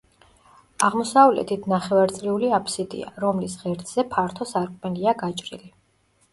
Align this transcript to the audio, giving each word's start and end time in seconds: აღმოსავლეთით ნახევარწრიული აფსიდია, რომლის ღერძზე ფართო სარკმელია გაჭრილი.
აღმოსავლეთით 0.87 1.67
ნახევარწრიული 1.73 2.51
აფსიდია, 2.61 3.13
რომლის 3.27 3.61
ღერძზე 3.63 4.09
ფართო 4.17 4.51
სარკმელია 4.57 5.19
გაჭრილი. 5.25 5.75